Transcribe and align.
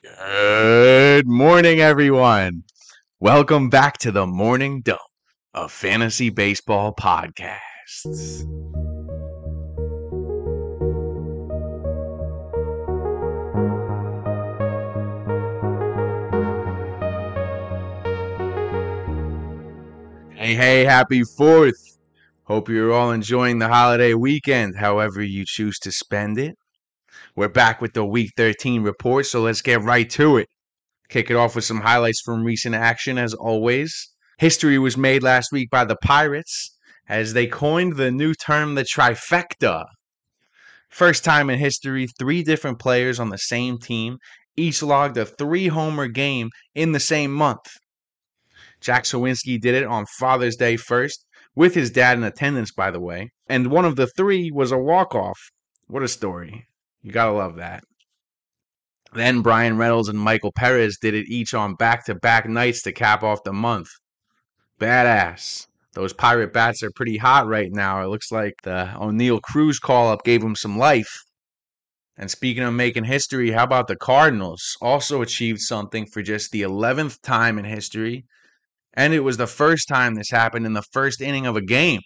Good 0.00 1.26
morning, 1.26 1.80
everyone. 1.80 2.62
Welcome 3.18 3.68
back 3.68 3.98
to 3.98 4.12
the 4.12 4.28
Morning 4.28 4.80
Dump, 4.80 5.00
a 5.54 5.68
fantasy 5.68 6.30
baseball 6.30 6.94
podcast. 6.94 8.44
Hey, 20.36 20.54
hey, 20.54 20.84
happy 20.84 21.22
4th. 21.22 21.98
Hope 22.44 22.68
you're 22.68 22.92
all 22.92 23.10
enjoying 23.10 23.58
the 23.58 23.66
holiday 23.66 24.14
weekend, 24.14 24.76
however 24.76 25.20
you 25.24 25.44
choose 25.44 25.80
to 25.80 25.90
spend 25.90 26.38
it. 26.38 26.56
We're 27.38 27.48
back 27.48 27.80
with 27.80 27.92
the 27.92 28.04
Week 28.04 28.32
13 28.36 28.82
report, 28.82 29.24
so 29.26 29.42
let's 29.42 29.62
get 29.62 29.80
right 29.82 30.10
to 30.10 30.38
it. 30.38 30.48
Kick 31.08 31.30
it 31.30 31.36
off 31.36 31.54
with 31.54 31.64
some 31.64 31.82
highlights 31.82 32.20
from 32.20 32.42
recent 32.42 32.74
action, 32.74 33.16
as 33.16 33.32
always. 33.32 34.10
History 34.38 34.76
was 34.76 34.96
made 34.96 35.22
last 35.22 35.52
week 35.52 35.70
by 35.70 35.84
the 35.84 35.94
Pirates 36.02 36.76
as 37.08 37.34
they 37.34 37.46
coined 37.46 37.94
the 37.94 38.10
new 38.10 38.34
term 38.34 38.74
the 38.74 38.82
trifecta. 38.82 39.84
First 40.88 41.22
time 41.22 41.48
in 41.48 41.60
history, 41.60 42.08
three 42.18 42.42
different 42.42 42.80
players 42.80 43.20
on 43.20 43.28
the 43.28 43.38
same 43.38 43.78
team 43.78 44.18
each 44.56 44.82
logged 44.82 45.16
a 45.16 45.24
three 45.24 45.68
homer 45.68 46.08
game 46.08 46.50
in 46.74 46.90
the 46.90 46.98
same 46.98 47.32
month. 47.32 47.70
Jack 48.80 49.04
Suwinski 49.04 49.60
did 49.60 49.76
it 49.76 49.86
on 49.86 50.06
Father's 50.18 50.56
Day 50.56 50.76
first, 50.76 51.24
with 51.54 51.76
his 51.76 51.92
dad 51.92 52.18
in 52.18 52.24
attendance, 52.24 52.72
by 52.72 52.90
the 52.90 52.98
way, 53.00 53.30
and 53.46 53.70
one 53.70 53.84
of 53.84 53.94
the 53.94 54.08
three 54.08 54.50
was 54.52 54.72
a 54.72 54.76
walk 54.76 55.14
off. 55.14 55.38
What 55.86 56.02
a 56.02 56.08
story. 56.08 56.67
You 57.02 57.12
gotta 57.12 57.32
love 57.32 57.56
that. 57.56 57.84
Then 59.12 59.40
Bryan 59.40 59.78
Reynolds 59.78 60.08
and 60.08 60.18
Michael 60.18 60.52
Perez 60.52 60.98
did 61.00 61.14
it 61.14 61.28
each 61.28 61.54
on 61.54 61.74
back 61.74 62.04
to 62.06 62.14
back 62.14 62.48
nights 62.48 62.82
to 62.82 62.92
cap 62.92 63.22
off 63.22 63.42
the 63.44 63.52
month. 63.52 63.88
Badass. 64.80 65.66
Those 65.94 66.12
pirate 66.12 66.52
bats 66.52 66.82
are 66.82 66.90
pretty 66.94 67.16
hot 67.16 67.46
right 67.46 67.72
now. 67.72 68.02
It 68.02 68.08
looks 68.08 68.30
like 68.30 68.54
the 68.62 68.92
Oneil 68.96 69.40
Cruz 69.40 69.78
call 69.78 70.10
up 70.10 70.24
gave 70.24 70.42
them 70.42 70.54
some 70.54 70.78
life. 70.78 71.22
And 72.16 72.30
speaking 72.30 72.62
of 72.62 72.74
making 72.74 73.04
history, 73.04 73.52
how 73.52 73.64
about 73.64 73.88
the 73.88 73.96
Cardinals? 73.96 74.76
Also 74.80 75.22
achieved 75.22 75.60
something 75.60 76.06
for 76.06 76.22
just 76.22 76.50
the 76.50 76.62
11th 76.62 77.22
time 77.22 77.58
in 77.58 77.64
history 77.64 78.24
and 78.98 79.14
it 79.14 79.20
was 79.20 79.36
the 79.36 79.46
first 79.46 79.86
time 79.86 80.16
this 80.16 80.30
happened 80.30 80.66
in 80.66 80.72
the 80.72 80.82
first 80.82 81.20
inning 81.20 81.46
of 81.46 81.56
a 81.56 81.62
game. 81.62 82.00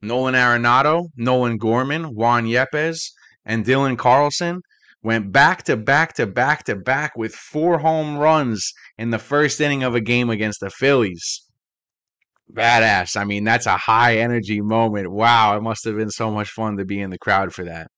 Nolan 0.00 0.34
Arenado, 0.34 1.06
Nolan 1.16 1.56
Gorman, 1.56 2.14
Juan 2.14 2.44
Yepez, 2.46 3.10
and 3.48 3.64
Dylan 3.64 3.98
Carlson 3.98 4.60
went 5.02 5.32
back 5.32 5.62
to 5.64 5.76
back 5.76 6.12
to 6.14 6.26
back 6.26 6.64
to 6.64 6.76
back 6.76 7.16
with 7.16 7.34
four 7.34 7.78
home 7.78 8.18
runs 8.18 8.72
in 8.98 9.10
the 9.10 9.18
first 9.18 9.60
inning 9.60 9.82
of 9.82 9.94
a 9.94 10.00
game 10.00 10.28
against 10.28 10.60
the 10.60 10.70
Phillies. 10.70 11.44
Badass. 12.52 13.16
I 13.16 13.24
mean, 13.24 13.44
that's 13.44 13.66
a 13.66 13.76
high 13.76 14.18
energy 14.18 14.60
moment. 14.60 15.10
Wow, 15.10 15.56
it 15.56 15.62
must 15.62 15.84
have 15.84 15.96
been 15.96 16.10
so 16.10 16.30
much 16.30 16.50
fun 16.50 16.76
to 16.76 16.84
be 16.84 17.00
in 17.00 17.10
the 17.10 17.18
crowd 17.18 17.52
for 17.52 17.64
that. 17.64 17.88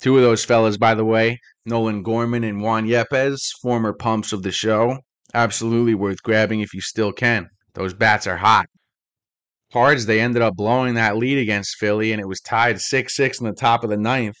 Two 0.00 0.16
of 0.16 0.22
those 0.22 0.44
fellas, 0.44 0.76
by 0.76 0.94
the 0.94 1.04
way, 1.04 1.38
Nolan 1.64 2.02
Gorman 2.02 2.42
and 2.42 2.60
Juan 2.60 2.86
Yepez, 2.86 3.38
former 3.60 3.92
pumps 3.92 4.32
of 4.32 4.42
the 4.42 4.50
show, 4.50 4.98
absolutely 5.32 5.94
worth 5.94 6.22
grabbing 6.22 6.60
if 6.60 6.74
you 6.74 6.80
still 6.80 7.12
can. 7.12 7.48
Those 7.74 7.94
bats 7.94 8.26
are 8.26 8.38
hot. 8.38 8.66
Cards, 9.72 10.06
they 10.06 10.20
ended 10.20 10.42
up 10.42 10.56
blowing 10.56 10.94
that 10.94 11.16
lead 11.16 11.38
against 11.38 11.76
Philly, 11.78 12.12
and 12.12 12.20
it 12.20 12.28
was 12.28 12.40
tied 12.40 12.80
6 12.80 13.16
6 13.16 13.40
in 13.40 13.46
the 13.46 13.52
top 13.52 13.84
of 13.84 13.90
the 13.90 13.96
ninth. 13.96 14.36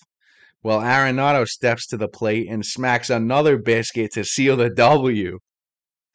Well, 0.62 0.80
Arenado 0.80 1.46
steps 1.46 1.86
to 1.88 1.96
the 1.96 2.08
plate 2.08 2.48
and 2.48 2.64
smacks 2.64 3.10
another 3.10 3.58
biscuit 3.58 4.12
to 4.12 4.24
seal 4.24 4.56
the 4.56 4.70
W. 4.70 5.38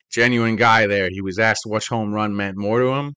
Genuine 0.09 0.55
guy 0.55 0.87
there. 0.87 1.09
He 1.09 1.21
was 1.21 1.37
asked 1.37 1.65
which 1.65 1.87
home 1.87 2.13
run 2.13 2.35
meant 2.35 2.57
more 2.57 2.79
to 2.79 2.93
him. 2.93 3.13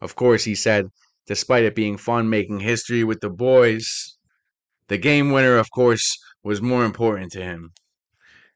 Of 0.00 0.14
course, 0.14 0.44
he 0.44 0.54
said, 0.54 0.86
despite 1.26 1.64
it 1.64 1.74
being 1.74 1.96
fun 1.96 2.30
making 2.30 2.60
history 2.60 3.02
with 3.02 3.20
the 3.20 3.30
boys, 3.30 4.16
the 4.86 4.96
game 4.96 5.32
winner, 5.32 5.56
of 5.56 5.70
course, 5.72 6.16
was 6.44 6.62
more 6.62 6.84
important 6.84 7.32
to 7.32 7.42
him. 7.42 7.70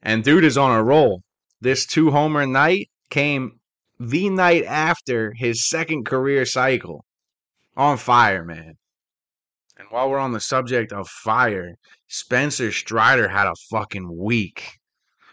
And 0.00 0.22
dude 0.22 0.44
is 0.44 0.56
on 0.56 0.70
a 0.70 0.82
roll. 0.82 1.22
This 1.60 1.84
two 1.84 2.12
homer 2.12 2.47
night 2.47 2.91
came 3.10 3.58
the 3.98 4.28
night 4.28 4.64
after 4.64 5.32
his 5.36 5.69
second 5.69 6.06
career 6.06 6.47
cycle. 6.47 7.04
On 7.76 7.97
fire, 7.97 8.44
man. 8.44 8.74
And 9.76 9.88
while 9.90 10.08
we're 10.08 10.18
on 10.18 10.32
the 10.32 10.40
subject 10.40 10.92
of 10.92 11.08
fire, 11.08 11.74
Spencer 12.08 12.70
Strider 12.70 13.28
had 13.28 13.46
a 13.46 13.54
fucking 13.70 14.16
week. 14.16 14.78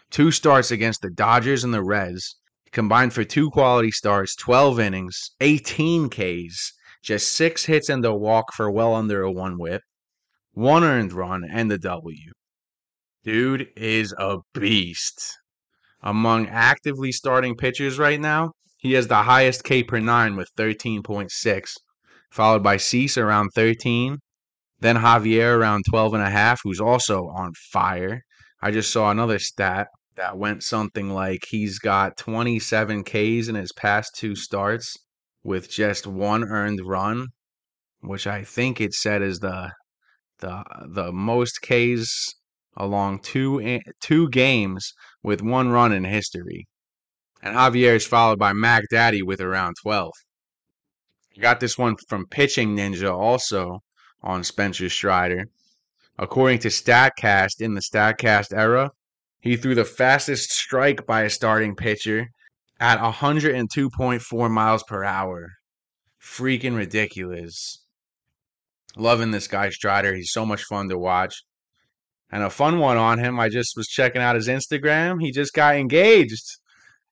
Two 0.10 0.32
starts 0.32 0.72
against 0.72 1.02
the 1.02 1.10
Dodgers 1.10 1.64
and 1.64 1.74
the 1.74 1.84
Reds, 1.84 2.38
combined 2.72 3.14
for 3.14 3.24
two 3.24 3.50
quality 3.50 3.92
starts, 3.92 4.36
12 4.36 4.80
innings, 4.80 5.32
18 5.40 6.10
Ks, 6.10 6.74
just 7.04 7.34
six 7.34 7.66
hits 7.66 7.90
and 7.90 8.04
a 8.04 8.14
walk 8.14 8.54
for 8.54 8.70
well 8.70 8.96
under 8.96 9.22
a 9.22 9.32
one 9.32 9.58
whip, 9.58 9.82
one 10.54 10.84
earned 10.84 11.14
run, 11.14 11.44
and 11.44 11.72
a 11.72 11.78
W. 11.78 12.32
Dude 13.24 13.68
is 13.76 14.14
a 14.18 14.40
beast 14.54 15.38
among 16.04 16.48
actively 16.48 17.12
starting 17.12 17.56
pitchers 17.56 18.00
right 18.00 18.20
now, 18.20 18.54
he 18.78 18.94
has 18.94 19.08
the 19.08 19.24
highest 19.24 19.64
K 19.64 19.84
per 19.84 20.00
nine 20.00 20.36
with 20.36 20.50
13.6, 20.58 21.74
followed 22.32 22.64
by 22.64 22.78
Cease 22.78 23.18
around 23.18 23.50
13, 23.54 24.18
then 24.82 24.98
Javier 24.98 25.58
around 25.58 25.86
12 25.90 26.16
and 26.16 26.24
a 26.24 26.30
half, 26.30 26.60
who's 26.64 26.82
also 26.82 27.28
on 27.28 27.54
fire. 27.72 28.24
I 28.62 28.72
just 28.72 28.92
saw 28.92 29.10
another 29.10 29.40
stat 29.40 29.88
that 30.16 30.38
went 30.38 30.64
something 30.64 31.10
like 31.10 31.46
he's 31.50 31.80
got 31.80 32.18
27 32.18 33.04
Ks 33.04 33.48
in 33.48 33.56
his 33.56 33.72
past 33.72 34.16
two 34.16 34.36
starts 34.36 34.98
with 35.44 35.70
just 35.70 36.06
one 36.06 36.44
earned 36.44 36.82
run, 36.84 37.28
which 38.02 38.28
I 38.28 38.44
think 38.44 38.82
it 38.82 38.94
said 38.94 39.22
is 39.22 39.40
the 39.40 39.72
the 40.40 40.64
the 40.88 41.12
most 41.12 41.60
Ks 41.62 42.36
along 42.76 43.20
two 43.22 43.80
two 44.00 44.30
games 44.30 44.94
with 45.24 45.42
one 45.42 45.70
run 45.70 45.92
in 45.92 46.04
history. 46.04 46.68
And 47.44 47.56
Javier 47.56 47.96
is 47.96 48.06
followed 48.06 48.40
by 48.40 48.54
Mac 48.54 48.84
Daddy 48.92 49.22
with 49.22 49.42
around 49.42 49.76
12. 49.82 50.12
Got 51.40 51.60
this 51.60 51.78
one 51.78 51.96
from 52.08 52.28
Pitching 52.28 52.76
Ninja 52.76 53.12
also 53.12 53.80
on 54.24 54.44
Spencer 54.44 54.90
Strider. 54.90 55.48
According 56.18 56.60
to 56.60 56.68
StatCast, 56.68 57.62
in 57.62 57.74
the 57.74 57.82
StatCast 57.82 58.54
era, 58.54 58.92
he 59.40 59.58
threw 59.58 59.74
the 59.74 59.86
fastest 59.86 60.52
strike 60.52 61.06
by 61.08 61.24
a 61.24 61.30
starting 61.30 61.76
pitcher 61.76 62.28
at 62.80 63.00
102.4 63.00 64.52
miles 64.52 64.84
per 64.84 65.04
hour. 65.04 65.50
Freaking 66.22 66.76
ridiculous. 66.76 67.84
Loving 68.96 69.32
this 69.32 69.48
guy 69.48 69.70
Strider. 69.70 70.14
He's 70.14 70.32
so 70.32 70.46
much 70.46 70.64
fun 70.64 70.90
to 70.90 70.98
watch. 70.98 71.44
And 72.32 72.44
a 72.44 72.50
fun 72.50 72.80
one 72.80 72.98
on 72.98 73.20
him. 73.20 73.40
I 73.40 73.50
just 73.50 73.76
was 73.76 73.88
checking 73.88 74.22
out 74.22 74.36
his 74.36 74.48
Instagram. 74.48 75.22
He 75.22 75.32
just 75.32 75.54
got 75.54 75.76
engaged. 75.76 76.46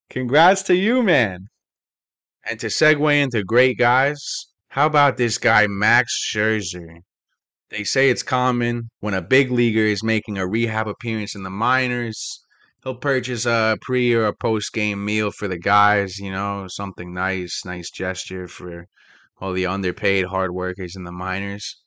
Congrats 0.10 0.62
to 0.64 0.76
you, 0.76 1.04
man. 1.04 1.48
And 2.44 2.60
to 2.60 2.68
segue 2.68 3.22
into 3.22 3.44
great 3.44 3.78
guys, 3.78 4.48
how 4.70 4.86
about 4.86 5.18
this 5.18 5.40
guy, 5.40 5.66
Max 5.66 6.14
Scherzer? 6.32 7.00
They 7.70 7.84
say 7.84 8.10
it's 8.10 8.22
common 8.22 8.90
when 9.00 9.16
a 9.16 9.22
big 9.22 9.52
leaguer 9.52 9.86
is 9.86 10.04
making 10.04 10.38
a 10.38 10.48
rehab 10.48 10.88
appearance 10.88 11.36
in 11.36 11.42
the 11.42 11.50
minors. 11.50 12.46
He'll 12.84 12.96
purchase 12.96 13.48
a 13.48 13.78
pre 13.82 14.14
or 14.14 14.26
a 14.26 14.34
post 14.34 14.72
game 14.72 15.04
meal 15.04 15.32
for 15.32 15.48
the 15.48 15.58
guys, 15.58 16.20
you 16.20 16.32
know, 16.32 16.68
something 16.70 17.14
nice, 17.14 17.64
nice 17.66 17.90
gesture 17.90 18.48
for 18.48 18.86
all 19.42 19.54
the 19.54 19.66
underpaid 19.66 20.26
hard 20.26 20.52
workers 20.52 20.96
in 20.96 21.04
the 21.04 21.12
minors. 21.12 21.82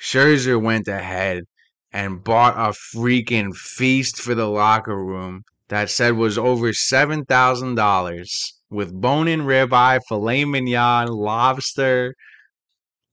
Scherzer 0.00 0.60
went 0.60 0.88
ahead 0.88 1.44
and 1.92 2.24
bought 2.24 2.56
a 2.56 2.72
freaking 2.96 3.54
feast 3.54 4.20
for 4.20 4.34
the 4.34 4.48
locker 4.48 4.96
room 4.96 5.42
that 5.68 5.90
said 5.90 6.14
was 6.14 6.38
over 6.38 6.68
$7,000 6.68 8.26
with 8.70 9.00
bone 9.00 9.28
in 9.28 9.40
ribeye, 9.42 10.00
filet 10.08 10.44
mignon, 10.44 11.08
lobster. 11.08 12.14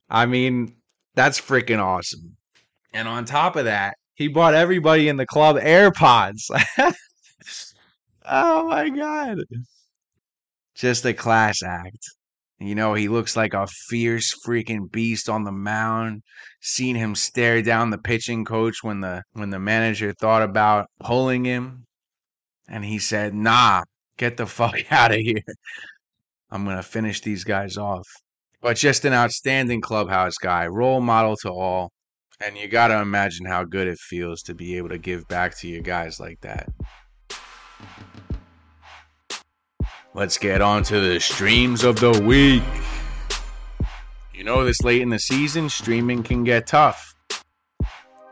I 0.09 0.25
mean, 0.25 0.75
that's 1.15 1.39
freaking 1.39 1.79
awesome. 1.79 2.37
And 2.93 3.07
on 3.07 3.25
top 3.25 3.55
of 3.55 3.65
that, 3.65 3.95
he 4.15 4.27
bought 4.27 4.53
everybody 4.53 5.07
in 5.09 5.17
the 5.17 5.25
club 5.25 5.55
AirPods. 5.57 6.43
oh 8.25 8.67
my 8.67 8.89
God. 8.89 9.39
Just 10.75 11.05
a 11.05 11.13
class 11.13 11.63
act. 11.63 12.05
You 12.59 12.75
know, 12.75 12.93
he 12.93 13.09
looks 13.09 13.35
like 13.35 13.53
a 13.53 13.67
fierce 13.89 14.33
freaking 14.45 14.89
beast 14.91 15.27
on 15.27 15.43
the 15.43 15.51
mound. 15.51 16.21
Seen 16.61 16.95
him 16.95 17.15
stare 17.15 17.61
down 17.61 17.89
the 17.89 17.97
pitching 17.97 18.45
coach 18.45 18.77
when 18.83 19.01
the 19.01 19.23
when 19.33 19.49
the 19.49 19.59
manager 19.59 20.13
thought 20.13 20.41
about 20.41 20.87
pulling 20.99 21.43
him. 21.43 21.85
And 22.67 22.83
he 22.83 22.99
said, 22.99 23.33
nah, 23.33 23.83
get 24.17 24.37
the 24.37 24.45
fuck 24.47 24.91
out 24.91 25.11
of 25.11 25.19
here. 25.19 25.43
I'm 26.49 26.65
gonna 26.65 26.83
finish 26.83 27.21
these 27.21 27.43
guys 27.43 27.77
off. 27.77 28.07
But 28.61 28.77
just 28.77 29.03
an 29.03 29.13
outstanding 29.13 29.81
clubhouse 29.81 30.35
guy, 30.41 30.67
role 30.67 31.01
model 31.01 31.35
to 31.37 31.49
all. 31.49 31.91
And 32.39 32.57
you 32.57 32.67
got 32.67 32.87
to 32.87 32.99
imagine 32.99 33.45
how 33.45 33.63
good 33.63 33.87
it 33.87 33.99
feels 33.99 34.41
to 34.43 34.53
be 34.53 34.77
able 34.77 34.89
to 34.89 34.97
give 34.97 35.27
back 35.27 35.57
to 35.59 35.67
your 35.67 35.81
guys 35.81 36.19
like 36.19 36.39
that. 36.41 36.69
Let's 40.13 40.37
get 40.37 40.61
on 40.61 40.83
to 40.83 40.99
the 40.99 41.19
streams 41.19 41.83
of 41.83 41.99
the 41.99 42.11
week. 42.21 42.63
You 44.33 44.43
know, 44.43 44.63
this 44.63 44.81
late 44.81 45.01
in 45.01 45.09
the 45.09 45.19
season, 45.19 45.69
streaming 45.69 46.23
can 46.23 46.43
get 46.43 46.67
tough. 46.67 47.15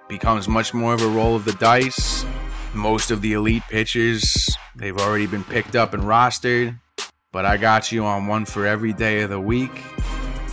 Becomes 0.07 0.47
much 0.47 0.73
more 0.73 0.93
of 0.93 1.01
a 1.01 1.07
roll 1.07 1.35
of 1.35 1.43
the 1.43 1.53
dice. 1.53 2.25
Most 2.73 3.11
of 3.11 3.21
the 3.21 3.33
elite 3.33 3.63
pitchers, 3.69 4.55
they've 4.75 4.97
already 4.97 5.27
been 5.27 5.43
picked 5.43 5.75
up 5.75 5.93
and 5.93 6.03
rostered. 6.03 6.79
But 7.31 7.45
I 7.45 7.57
got 7.57 7.91
you 7.91 8.05
on 8.05 8.27
one 8.27 8.45
for 8.45 8.65
every 8.65 8.93
day 8.93 9.21
of 9.21 9.29
the 9.29 9.39
week 9.39 9.71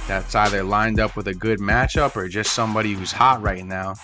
that's 0.07 0.35
either 0.35 0.63
lined 0.63 1.01
up 1.01 1.17
with 1.17 1.29
a 1.29 1.35
good 1.35 1.59
matchup 1.59 2.17
or 2.17 2.29
just 2.29 2.53
somebody 2.53 2.93
who's 2.95 3.13
hot 3.13 3.43
right 3.43 3.65
now. 3.65 3.95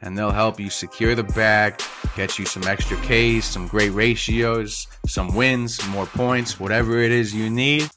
And 0.00 0.16
they'll 0.16 0.30
help 0.30 0.58
you 0.58 0.68
secure 0.70 1.14
the 1.14 1.22
bag, 1.24 1.80
get 2.16 2.38
you 2.38 2.44
some 2.44 2.64
extra 2.64 2.96
Ks, 2.98 3.44
some 3.44 3.68
great 3.68 3.90
ratios, 3.90 4.88
some 5.06 5.34
wins, 5.34 5.86
more 5.88 6.06
points, 6.06 6.58
whatever 6.58 6.98
it 6.98 7.12
is 7.12 7.34
you 7.34 7.48
need, 7.50 7.88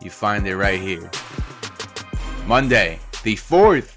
you 0.00 0.10
find 0.10 0.46
it 0.46 0.56
right 0.56 0.80
here. 0.80 1.10
Monday, 2.46 2.98
the 3.22 3.34
4th. 3.34 3.95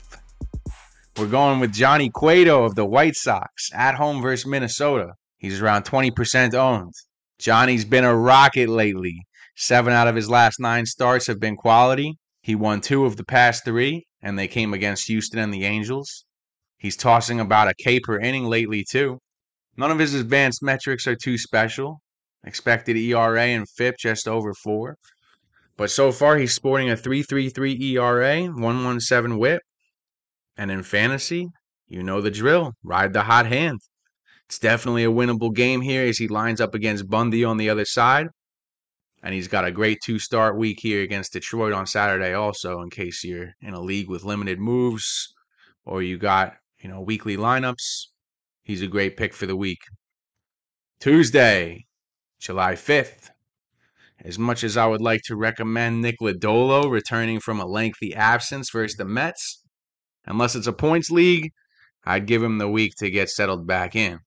We're 1.20 1.28
going 1.28 1.60
with 1.60 1.74
Johnny 1.74 2.10
Cueto 2.10 2.64
of 2.64 2.76
the 2.76 2.86
White 2.86 3.18
Sox 3.18 3.70
at 3.74 3.96
home 3.96 4.22
versus 4.22 4.46
Minnesota. 4.46 5.16
He's 5.38 5.62
around 5.62 5.84
20% 5.84 6.54
owned. 6.54 6.94
Johnny's 7.38 7.84
been 7.84 8.06
a 8.06 8.16
rocket 8.16 8.70
lately. 8.70 9.28
Seven 9.58 9.92
out 9.92 10.08
of 10.08 10.16
his 10.16 10.30
last 10.30 10.62
nine 10.62 10.86
starts 10.86 11.28
have 11.28 11.38
been 11.38 11.58
quality. 11.58 12.18
He 12.42 12.56
won 12.56 12.80
two 12.80 13.04
of 13.04 13.18
the 13.18 13.26
past 13.26 13.66
three, 13.66 14.06
and 14.22 14.40
they 14.40 14.48
came 14.48 14.74
against 14.74 15.08
Houston 15.08 15.40
and 15.40 15.54
the 15.54 15.66
Angels. 15.66 16.24
He's 16.78 16.96
tossing 16.96 17.42
about 17.42 17.68
a 17.68 17.74
K 17.78 18.00
per 18.00 18.18
inning 18.18 18.46
lately, 18.46 18.86
too. 18.90 19.20
None 19.76 19.92
of 19.92 20.00
his 20.00 20.14
advanced 20.14 20.64
metrics 20.64 21.06
are 21.06 21.18
too 21.18 21.38
special. 21.38 22.00
Expected 22.46 22.96
ERA 22.96 23.44
and 23.44 23.68
FIP 23.68 23.98
just 24.00 24.26
over 24.26 24.54
four. 24.54 24.96
But 25.76 25.92
so 25.92 26.14
far, 26.14 26.38
he's 26.38 26.54
sporting 26.54 26.90
a 26.90 26.96
3.33 26.96 27.78
ERA, 27.82 28.44
117 28.44 29.38
whip. 29.38 29.62
And 30.60 30.72
in 30.72 30.84
fantasy, 30.84 31.48
you 31.88 32.04
know 32.04 32.20
the 32.20 32.30
drill. 32.30 32.74
Ride 32.84 33.14
the 33.14 33.24
hot 33.24 33.46
hand. 33.46 33.80
It's 34.46 34.60
definitely 34.60 35.06
a 35.06 35.10
winnable 35.10 35.56
game 35.56 35.80
here 35.80 36.06
as 36.06 36.18
he 36.18 36.28
lines 36.28 36.60
up 36.60 36.76
against 36.76 37.10
Bundy 37.10 37.46
on 37.46 37.56
the 37.56 37.70
other 37.70 37.86
side. 37.86 38.28
And 39.24 39.34
he's 39.34 39.48
got 39.48 39.64
a 39.64 39.72
great 39.72 40.00
two 40.04 40.20
start 40.20 40.58
week 40.58 40.80
here 40.82 41.02
against 41.02 41.32
Detroit 41.32 41.72
on 41.72 41.88
Saturday, 41.88 42.34
also, 42.34 42.82
in 42.82 42.90
case 42.90 43.24
you're 43.24 43.54
in 43.62 43.74
a 43.74 43.80
league 43.80 44.10
with 44.10 44.26
limited 44.26 44.60
moves 44.60 45.34
or 45.86 46.02
you 46.04 46.18
got, 46.18 46.56
you 46.82 46.90
know, 46.90 47.00
weekly 47.00 47.38
lineups. 47.38 48.08
He's 48.62 48.82
a 48.82 48.88
great 48.88 49.16
pick 49.16 49.34
for 49.34 49.46
the 49.46 49.56
week. 49.56 49.80
Tuesday, 51.00 51.86
July 52.42 52.74
5th. 52.74 53.30
As 54.26 54.38
much 54.38 54.66
as 54.66 54.76
I 54.76 54.88
would 54.88 55.02
like 55.02 55.22
to 55.28 55.38
recommend 55.38 56.02
Nick 56.02 56.18
Lodolo 56.22 56.92
returning 56.92 57.40
from 57.40 57.62
a 57.62 57.66
lengthy 57.66 58.14
absence 58.14 58.70
versus 58.72 58.98
the 58.98 59.06
Mets, 59.06 59.59
unless 60.30 60.56
it's 60.56 60.68
a 60.68 60.74
points 60.74 61.10
league, 61.10 61.52
I'd 62.06 62.28
give 62.28 62.42
him 62.42 62.58
the 62.60 62.70
week 62.70 62.94
to 63.00 63.10
get 63.10 63.30
settled 63.30 63.68
back 63.68 63.96
in. 63.96 64.20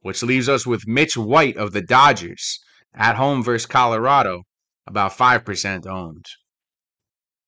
Which 0.00 0.22
leaves 0.22 0.48
us 0.48 0.66
with 0.66 0.86
Mitch 0.86 1.16
White 1.16 1.56
of 1.56 1.72
the 1.72 1.80
Dodgers 1.80 2.58
at 2.92 3.16
home 3.16 3.42
versus 3.42 3.64
Colorado, 3.64 4.42
about 4.86 5.12
5% 5.12 5.86
owned. 5.86 6.26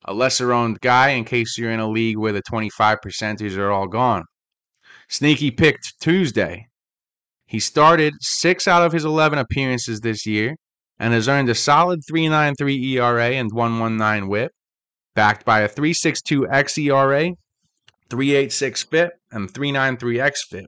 A 0.05 0.15
lesser 0.15 0.53
owned 0.53 0.81
guy 0.81 1.11
in 1.11 1.25
case 1.25 1.59
you're 1.59 1.71
in 1.71 1.81
a 1.81 1.89
league 1.89 2.17
where 2.17 2.33
the 2.33 2.43
25 2.49 2.99
percenters 3.05 3.59
are 3.59 3.71
all 3.71 3.89
gone. 3.89 4.23
Sneaky 5.09 5.51
picked 5.51 6.01
Tuesday. 6.01 6.67
He 7.45 7.61
started 7.61 8.15
six 8.21 8.67
out 8.67 8.83
of 8.83 8.93
his 8.93 9.05
11 9.05 9.39
appearances 9.39 10.01
this 10.01 10.25
year 10.27 10.57
and 10.99 11.13
has 11.13 11.29
earned 11.29 11.49
a 11.49 11.55
solid 11.55 12.01
3.93 12.11 12.97
ERA 12.97 13.33
and 13.33 13.53
1.19 13.53 14.29
WHIP, 14.29 14.51
backed 15.15 15.45
by 15.45 15.61
a 15.61 15.69
3.62 15.69 16.49
xERA, 16.49 17.35
3.86 18.11 18.89
FIP, 18.89 19.13
and 19.31 19.53
3.93 19.53 20.31
xFIP. 20.31 20.65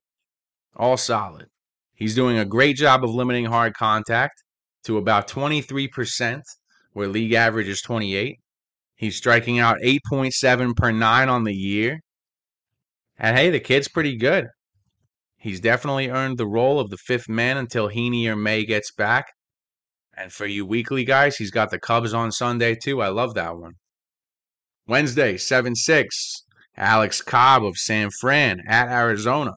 All 0.77 0.97
solid. 0.97 1.47
He's 1.95 2.15
doing 2.15 2.39
a 2.39 2.45
great 2.45 2.77
job 2.77 3.03
of 3.03 3.11
limiting 3.11 3.47
hard 3.47 3.75
contact 3.75 4.43
to 4.85 4.99
about 4.99 5.29
23%, 5.29 6.43
where 6.93 7.09
league 7.09 7.33
average 7.33 7.69
is 7.69 7.83
28. 7.83 8.37
He's 8.97 9.17
striking 9.17 9.59
out 9.59 9.79
8.7 9.83 10.77
per 10.77 10.91
nine 10.91 11.29
on 11.29 11.45
the 11.45 11.55
year. 11.55 12.01
And 13.19 13.37
hey, 13.37 13.51
the 13.51 13.61
kid's 13.61 13.89
pretty 13.89 14.17
good. 14.17 14.47
He's 15.37 15.61
definitely 15.61 16.09
earned 16.09 16.39
the 16.39 16.47
role 16.47 16.81
of 16.81 16.91
the 16.91 16.97
fifth 16.97 17.29
man 17.29 17.57
until 17.57 17.89
Heaney 17.89 18.27
or 18.27 18.37
May 18.37 18.65
gets 18.65 18.93
back. 18.93 19.27
And 20.17 20.33
for 20.33 20.47
you 20.47 20.67
weekly 20.67 21.05
guys, 21.05 21.37
he's 21.37 21.53
got 21.53 21.71
the 21.71 21.79
Cubs 21.79 22.13
on 22.13 22.33
Sunday 22.33 22.75
too. 22.75 23.01
I 23.01 23.09
love 23.09 23.35
that 23.35 23.57
one. 23.57 23.75
Wednesday, 24.89 25.37
7 25.37 25.77
6. 25.77 26.45
Alex 26.79 27.21
Cobb 27.21 27.65
of 27.65 27.77
San 27.77 28.09
Fran 28.21 28.63
at 28.67 28.89
Arizona. 28.89 29.53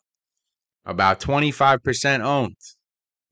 About 0.86 1.20
25% 1.20 2.22
owned. 2.22 2.56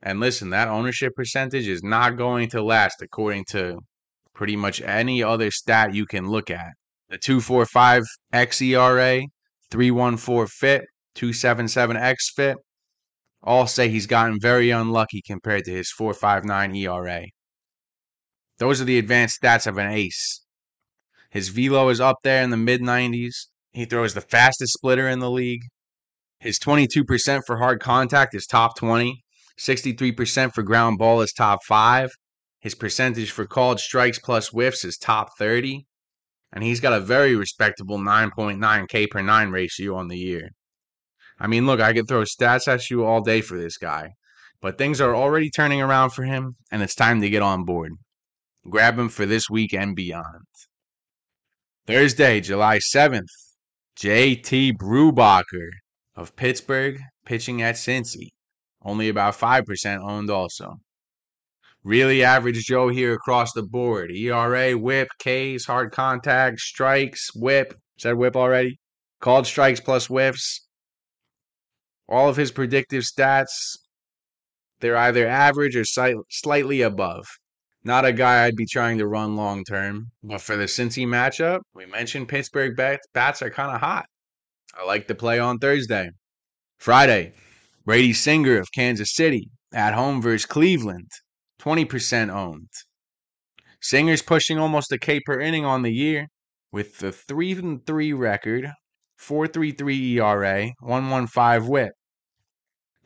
And 0.01 0.19
listen, 0.19 0.51
that 0.51 0.67
ownership 0.67 1.13
percentage 1.15 1.67
is 1.67 1.83
not 1.83 2.15
going 2.15 2.49
to 2.51 2.63
last 2.63 3.01
according 3.01 3.45
to 3.49 3.79
pretty 4.33 4.55
much 4.55 4.81
any 4.81 5.21
other 5.21 5.51
stat 5.51 5.93
you 5.93 6.05
can 6.05 6.29
look 6.29 6.49
at. 6.49 6.71
The 7.09 7.17
245 7.17 8.03
xERA, 8.31 9.25
314 9.71 10.47
FIP, 10.47 10.83
277 11.15 11.97
xFIP 11.97 12.55
all 13.41 13.67
say 13.67 13.89
he's 13.89 14.05
gotten 14.05 14.39
very 14.39 14.69
unlucky 14.69 15.21
compared 15.25 15.65
to 15.65 15.71
his 15.71 15.91
459 15.91 16.75
ERA. 16.75 17.25
Those 18.57 18.81
are 18.81 18.85
the 18.85 18.99
advanced 18.99 19.41
stats 19.41 19.65
of 19.65 19.77
an 19.77 19.91
ace. 19.91 20.45
His 21.31 21.49
velo 21.49 21.89
is 21.89 22.01
up 22.01 22.17
there 22.23 22.43
in 22.43 22.49
the 22.49 22.57
mid 22.57 22.81
90s. 22.81 23.47
He 23.73 23.85
throws 23.85 24.13
the 24.13 24.21
fastest 24.21 24.73
splitter 24.73 25.07
in 25.07 25.19
the 25.19 25.29
league. 25.29 25.63
His 26.39 26.59
22% 26.59 27.41
for 27.45 27.57
hard 27.57 27.81
contact 27.81 28.33
is 28.33 28.45
top 28.45 28.77
20. 28.77 29.23
63% 29.59 30.53
for 30.53 30.63
ground 30.63 30.97
ball 30.97 31.21
is 31.21 31.33
top 31.33 31.59
five. 31.67 32.09
His 32.61 32.75
percentage 32.75 33.31
for 33.31 33.45
called 33.45 33.79
strikes 33.79 34.19
plus 34.19 34.49
whiffs 34.49 34.83
is 34.83 34.97
top 34.97 35.29
30. 35.37 35.85
And 36.51 36.63
he's 36.63 36.79
got 36.79 36.93
a 36.93 36.99
very 36.99 37.35
respectable 37.35 37.99
9.9 37.99 38.87
K 38.87 39.07
per 39.07 39.21
9 39.21 39.51
ratio 39.51 39.95
on 39.95 40.07
the 40.07 40.17
year. 40.17 40.49
I 41.39 41.47
mean, 41.47 41.65
look, 41.65 41.79
I 41.79 41.93
could 41.93 42.07
throw 42.07 42.23
stats 42.23 42.67
at 42.67 42.89
you 42.89 43.05
all 43.05 43.21
day 43.21 43.41
for 43.41 43.57
this 43.57 43.77
guy, 43.77 44.09
but 44.61 44.77
things 44.77 44.99
are 44.99 45.15
already 45.15 45.49
turning 45.49 45.81
around 45.81 46.09
for 46.09 46.23
him, 46.23 46.55
and 46.71 46.81
it's 46.81 46.95
time 46.95 47.21
to 47.21 47.29
get 47.29 47.41
on 47.41 47.63
board. 47.63 47.93
Grab 48.69 48.99
him 48.99 49.07
for 49.07 49.25
this 49.25 49.49
week 49.49 49.73
and 49.73 49.95
beyond. 49.95 50.43
Thursday, 51.87 52.41
July 52.41 52.79
7th, 52.79 53.29
JT 54.01 54.77
Brubaker 54.77 55.69
of 56.15 56.35
Pittsburgh 56.37 57.01
pitching 57.25 57.61
at 57.61 57.75
Cincy 57.75 58.29
only 58.81 59.09
about 59.09 59.35
5% 59.35 59.99
owned 59.99 60.29
also. 60.29 60.75
Really 61.83 62.23
average 62.23 62.63
Joe 62.63 62.87
here 62.87 63.13
across 63.13 63.51
the 63.51 63.63
board. 63.63 64.11
ERA, 64.11 64.77
whip, 64.77 65.09
Ks, 65.19 65.65
hard 65.65 65.91
contact, 65.91 66.59
strikes, 66.59 67.35
whip. 67.35 67.73
Said 67.97 68.15
whip 68.15 68.37
already. 68.37 68.79
Called 69.19 69.45
strikes 69.45 69.81
plus 69.81 70.07
whiffs. 70.07 70.65
All 72.07 72.29
of 72.29 72.37
his 72.37 72.51
predictive 72.51 73.03
stats, 73.03 73.77
they're 74.79 74.97
either 74.97 75.27
average 75.27 75.75
or 75.75 75.83
slightly 75.83 76.81
above. 76.81 77.25
Not 77.83 78.05
a 78.05 78.11
guy 78.11 78.45
I'd 78.45 78.55
be 78.55 78.65
trying 78.65 78.97
to 78.97 79.07
run 79.07 79.35
long 79.35 79.63
term. 79.63 80.11
But 80.23 80.41
for 80.41 80.57
the 80.57 80.65
Cincy 80.65 81.05
matchup, 81.07 81.61
we 81.73 81.85
mentioned 81.85 82.27
Pittsburgh 82.27 82.75
bats, 82.75 83.07
bats 83.13 83.41
are 83.41 83.49
kind 83.49 83.73
of 83.73 83.79
hot. 83.79 84.05
I 84.77 84.85
like 84.85 85.07
the 85.07 85.15
play 85.15 85.39
on 85.39 85.59
Thursday. 85.59 86.11
Friday, 86.77 87.33
Brady 87.85 88.13
Singer 88.13 88.59
of 88.59 88.71
Kansas 88.73 89.15
City 89.15 89.49
at 89.73 89.93
home 89.93 90.21
versus 90.21 90.45
Cleveland, 90.45 91.09
20% 91.61 92.29
owned. 92.29 92.69
Singer's 93.81 94.21
pushing 94.21 94.57
almost 94.57 94.91
a 94.91 94.97
K 94.97 95.19
per 95.25 95.39
inning 95.39 95.65
on 95.65 95.81
the 95.81 95.91
year 95.91 96.27
with 96.71 96.99
the 96.99 97.11
3 97.11 97.53
and 97.53 97.85
3 97.85 98.13
record, 98.13 98.69
4.33 99.19 100.17
ERA, 100.17 100.71
1.15 100.83 101.67
WHIP. 101.67 101.91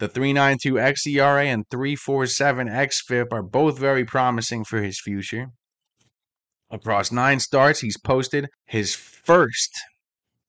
The 0.03 0.09
3.92 0.09 0.73
xERA 0.97 1.45
and 1.45 1.63
3.47 1.69 2.69
xFIP 2.69 3.27
are 3.31 3.41
both 3.41 3.79
very 3.79 4.03
promising 4.03 4.65
for 4.65 4.81
his 4.81 4.99
future. 4.99 5.47
Across 6.69 7.13
nine 7.13 7.39
starts, 7.39 7.79
he's 7.79 7.97
posted 7.97 8.49
his 8.65 8.93
first 8.95 9.71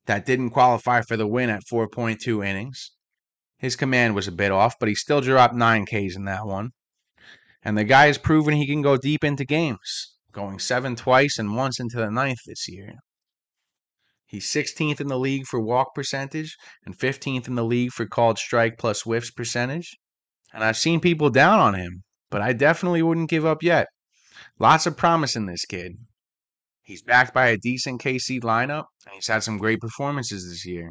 that 0.07 0.27
didn't 0.27 0.51
qualify 0.51 1.03
for 1.03 1.17
the 1.17 1.29
win 1.29 1.51
at 1.51 1.63
4.2 1.73 2.45
innings. 2.45 2.91
His 3.57 3.77
command 3.77 4.17
was 4.17 4.27
a 4.27 4.33
bit 4.33 4.51
off, 4.51 4.75
but 4.81 4.89
he 4.89 4.97
still 4.97 5.21
dropped 5.21 5.55
9 5.55 5.87
Ks 5.87 6.17
in 6.17 6.25
that 6.25 6.47
one. 6.47 6.71
And 7.63 7.79
the 7.79 7.85
guy 7.85 8.07
has 8.07 8.19
proven 8.19 8.55
he 8.55 8.67
can 8.67 8.83
go 8.83 8.97
deep 8.97 9.23
into 9.23 9.45
games, 9.45 10.17
going 10.33 10.59
seven 10.59 10.97
twice 10.97 11.39
and 11.39 11.55
once 11.55 11.79
into 11.79 11.99
the 11.99 12.11
ninth 12.11 12.41
this 12.45 12.67
year. 12.69 12.95
He's 14.35 14.53
16th 14.53 15.01
in 15.01 15.07
the 15.07 15.17
league 15.17 15.47
for 15.47 15.61
walk 15.61 15.95
percentage 15.95 16.57
and 16.85 16.99
15th 16.99 17.47
in 17.47 17.55
the 17.55 17.65
league 17.65 17.93
for 17.93 18.05
called 18.05 18.37
strike 18.37 18.79
plus 18.79 19.03
whiffs 19.03 19.31
percentage. 19.31 19.97
And 20.53 20.65
I've 20.65 20.77
seen 20.77 20.99
people 20.99 21.31
down 21.31 21.61
on 21.61 21.75
him, 21.75 22.03
but 22.31 22.43
I 22.43 22.53
definitely 22.53 23.01
wouldn't 23.01 23.31
give 23.31 23.47
up 23.47 23.63
yet. 23.63 23.87
Lots 24.59 24.87
of 24.87 24.97
promise 24.97 25.37
in 25.37 25.47
this 25.47 25.65
kid. 25.65 25.99
He's 26.83 27.01
backed 27.01 27.33
by 27.33 27.47
a 27.47 27.57
decent 27.57 28.03
KC 28.03 28.41
lineup, 28.41 28.87
and 29.07 29.15
he's 29.15 29.29
had 29.29 29.45
some 29.45 29.57
great 29.57 29.79
performances 29.79 30.51
this 30.51 30.67
year. 30.67 30.91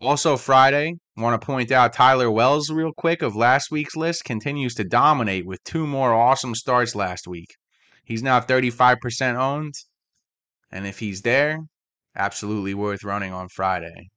Also, 0.00 0.38
Friday, 0.38 0.94
want 1.18 1.38
to 1.38 1.46
point 1.46 1.70
out 1.70 1.92
Tyler 1.92 2.30
Wells 2.30 2.70
real 2.70 2.92
quick 2.96 3.20
of 3.20 3.36
last 3.36 3.70
week's 3.70 3.94
list 3.94 4.24
continues 4.24 4.72
to 4.76 4.84
dominate 4.84 5.44
with 5.44 5.62
two 5.64 5.86
more 5.86 6.14
awesome 6.14 6.54
starts 6.54 6.94
last 6.94 7.28
week. 7.28 7.50
He's 8.06 8.22
now 8.22 8.40
35% 8.40 9.36
owned, 9.36 9.74
and 10.72 10.86
if 10.86 11.00
he's 11.00 11.20
there, 11.20 11.58
absolutely 12.18 12.74
worth 12.74 13.04
running 13.04 13.32
on 13.32 13.48
Friday. 13.48 14.10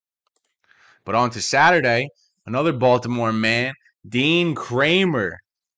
But 1.05 1.15
on 1.15 1.29
to 1.31 1.41
Saturday, 1.41 2.09
another 2.45 2.73
Baltimore 2.73 3.31
man, 3.31 3.73
Dean 4.07 4.55
Kremer 4.55 5.37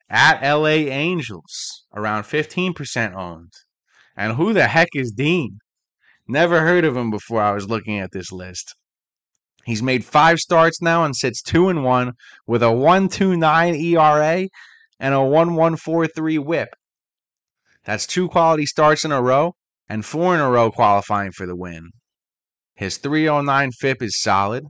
at 0.10 0.42
LA 0.42 0.90
Angels, 0.90 1.86
around 1.94 2.24
15% 2.24 3.14
owned. 3.16 3.52
And 4.16 4.34
who 4.34 4.54
the 4.54 4.68
heck 4.68 4.90
is 4.96 5.12
Dean? 5.12 5.60
Never 6.28 6.62
heard 6.62 6.86
of 6.86 6.96
him 6.96 7.12
before 7.12 7.42
I 7.42 7.52
was 7.52 7.68
looking 7.68 8.00
at 8.00 8.12
this 8.12 8.32
list. 8.32 8.76
He's 9.66 9.84
made 9.84 10.06
five 10.06 10.40
starts 10.40 10.82
now 10.82 11.04
and 11.04 11.16
sits 11.16 11.42
two 11.42 11.70
and 11.70 11.84
one 11.84 12.14
with 12.46 12.64
a 12.64 12.72
129 12.72 13.76
ERA 13.76 14.48
and 15.00 15.14
a 15.14 15.22
1143 15.22 16.38
WHIP. 16.38 16.70
That's 17.86 18.08
two 18.08 18.30
quality 18.30 18.66
starts 18.66 19.04
in 19.04 19.12
a 19.12 19.22
row 19.22 19.56
and 19.90 20.06
four 20.06 20.36
in 20.36 20.42
a 20.42 20.50
row 20.50 20.72
qualifying 20.72 21.32
for 21.32 21.46
the 21.46 21.56
win. 21.56 21.92
His 22.76 22.98
309 22.98 23.72
FIP 23.72 24.02
is 24.02 24.20
solid. 24.20 24.66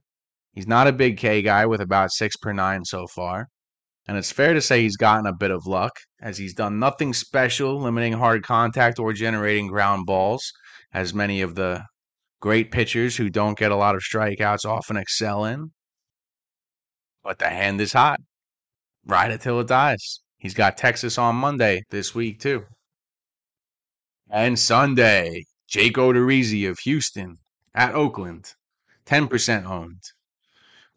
He's 0.51 0.67
not 0.67 0.87
a 0.87 0.93
big 0.93 1.17
K 1.17 1.41
guy 1.41 1.65
with 1.65 1.81
about 1.81 2.11
6 2.11 2.35
per 2.37 2.53
9 2.53 2.85
so 2.85 3.07
far. 3.07 3.47
And 4.05 4.17
it's 4.17 4.31
fair 4.31 4.53
to 4.53 4.61
say 4.61 4.81
he's 4.81 4.97
gotten 4.97 5.25
a 5.25 5.33
bit 5.33 5.51
of 5.51 5.65
luck, 5.65 5.93
as 6.21 6.37
he's 6.37 6.53
done 6.53 6.77
nothing 6.77 7.13
special 7.13 7.79
limiting 7.79 8.13
hard 8.13 8.43
contact 8.43 8.99
or 8.99 9.13
generating 9.13 9.67
ground 9.67 10.05
balls, 10.05 10.51
as 10.93 11.13
many 11.13 11.41
of 11.41 11.55
the 11.55 11.85
great 12.41 12.71
pitchers 12.71 13.15
who 13.15 13.29
don't 13.29 13.57
get 13.57 13.71
a 13.71 13.75
lot 13.77 13.95
of 13.95 14.01
strikeouts 14.01 14.65
often 14.65 14.97
excel 14.97 15.45
in. 15.45 15.71
But 17.23 17.39
the 17.39 17.49
hand 17.49 17.79
is 17.79 17.93
hot. 17.93 18.19
Ride 19.05 19.31
it 19.31 19.41
till 19.41 19.61
it 19.61 19.67
dies. 19.67 20.19
He's 20.37 20.53
got 20.53 20.75
Texas 20.75 21.17
on 21.17 21.37
Monday 21.37 21.83
this 21.89 22.13
week, 22.13 22.41
too. 22.41 22.65
And 24.29 24.59
Sunday, 24.59 25.45
Jake 25.69 25.95
Odorizzi 25.95 26.69
of 26.69 26.79
Houston 26.79 27.37
at 27.75 27.95
Oakland, 27.95 28.53
10% 29.05 29.65
owned. 29.65 30.01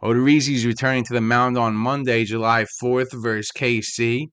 Odorizzi's 0.02 0.66
returning 0.66 1.04
to 1.04 1.14
the 1.14 1.20
mound 1.20 1.56
on 1.56 1.74
Monday, 1.74 2.24
July 2.24 2.66
4th 2.82 3.12
versus 3.14 3.50
KC. 3.56 4.26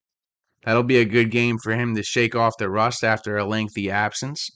That'll 0.64 0.82
be 0.82 0.98
a 0.98 1.04
good 1.04 1.30
game 1.30 1.58
for 1.62 1.72
him 1.72 1.94
to 1.94 2.02
shake 2.02 2.34
off 2.34 2.54
the 2.58 2.68
rust 2.68 3.02
after 3.02 3.36
a 3.36 3.44
lengthy 3.44 3.90
absence. 3.90 4.50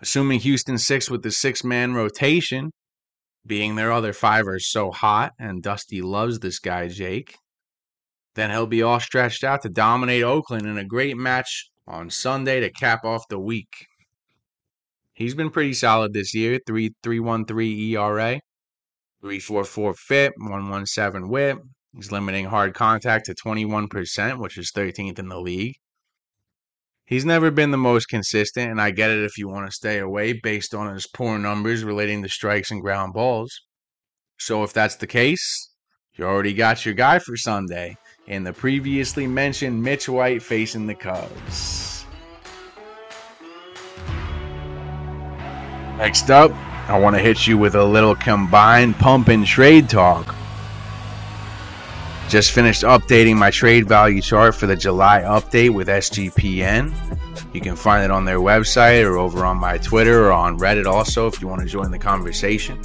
Assuming 0.00 0.40
Houston 0.40 0.78
six 0.78 1.10
with 1.10 1.22
the 1.22 1.30
six 1.30 1.64
man 1.64 1.94
rotation, 1.94 2.70
being 3.46 3.74
their 3.74 3.92
other 3.92 4.12
five 4.12 4.46
are 4.46 4.58
so 4.58 4.90
hot, 4.90 5.32
and 5.38 5.62
Dusty 5.62 6.00
loves 6.00 6.38
this 6.38 6.58
guy, 6.58 6.88
Jake, 6.88 7.36
then 8.34 8.50
he'll 8.50 8.66
be 8.66 8.82
all 8.82 9.00
stretched 9.00 9.44
out 9.44 9.62
to 9.62 9.68
dominate 9.68 10.22
Oakland 10.22 10.66
in 10.66 10.78
a 10.78 10.84
great 10.84 11.16
match 11.16 11.70
on 11.86 12.08
Sunday 12.10 12.60
to 12.60 12.70
cap 12.70 13.04
off 13.04 13.28
the 13.28 13.38
week. 13.38 13.86
He's 15.14 15.34
been 15.34 15.50
pretty 15.50 15.74
solid 15.74 16.12
this 16.12 16.34
year 16.34 16.58
3.313 16.68 17.90
ERA, 17.92 18.40
344 19.20 19.94
FIP, 19.94 20.32
117 20.38 21.28
whip. 21.28 21.58
He's 21.94 22.10
limiting 22.10 22.46
hard 22.46 22.74
contact 22.74 23.26
to 23.26 23.34
21%, 23.34 24.38
which 24.38 24.58
is 24.58 24.72
13th 24.74 25.20
in 25.20 25.28
the 25.28 25.40
league. 25.40 25.76
He's 27.06 27.24
never 27.24 27.52
been 27.52 27.70
the 27.70 27.76
most 27.76 28.06
consistent, 28.06 28.70
and 28.70 28.80
I 28.80 28.90
get 28.90 29.10
it 29.10 29.22
if 29.22 29.38
you 29.38 29.46
want 29.46 29.66
to 29.66 29.72
stay 29.72 29.98
away 29.98 30.32
based 30.32 30.74
on 30.74 30.92
his 30.92 31.06
poor 31.06 31.38
numbers 31.38 31.84
relating 31.84 32.22
to 32.22 32.28
strikes 32.28 32.72
and 32.72 32.80
ground 32.80 33.12
balls. 33.12 33.52
So 34.38 34.64
if 34.64 34.72
that's 34.72 34.96
the 34.96 35.06
case, 35.06 35.70
you 36.14 36.24
already 36.24 36.54
got 36.54 36.84
your 36.84 36.94
guy 36.94 37.20
for 37.20 37.36
Sunday 37.36 37.96
in 38.26 38.42
the 38.42 38.52
previously 38.52 39.28
mentioned 39.28 39.82
Mitch 39.82 40.08
White 40.08 40.42
facing 40.42 40.86
the 40.86 40.94
Cubs. 40.94 41.93
Next 45.98 46.28
up, 46.28 46.50
I 46.88 46.98
want 46.98 47.14
to 47.14 47.22
hit 47.22 47.46
you 47.46 47.56
with 47.56 47.76
a 47.76 47.84
little 47.84 48.16
combined 48.16 48.96
pump 48.96 49.28
and 49.28 49.46
trade 49.46 49.88
talk. 49.88 50.34
Just 52.28 52.50
finished 52.50 52.82
updating 52.82 53.36
my 53.36 53.50
trade 53.50 53.86
value 53.86 54.20
chart 54.20 54.56
for 54.56 54.66
the 54.66 54.74
July 54.74 55.20
update 55.20 55.70
with 55.70 55.86
SGPN. 55.86 56.92
You 57.54 57.60
can 57.60 57.76
find 57.76 58.04
it 58.04 58.10
on 58.10 58.24
their 58.24 58.38
website 58.38 59.04
or 59.04 59.18
over 59.18 59.44
on 59.44 59.56
my 59.56 59.78
Twitter 59.78 60.26
or 60.26 60.32
on 60.32 60.58
Reddit 60.58 60.86
also 60.86 61.28
if 61.28 61.40
you 61.40 61.46
want 61.46 61.60
to 61.60 61.68
join 61.68 61.92
the 61.92 61.98
conversation. 61.98 62.80